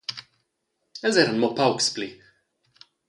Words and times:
Els 1.09 1.19
eran 1.25 1.37
mo 1.43 1.51
paucs 1.61 1.91
pli. 1.99 2.09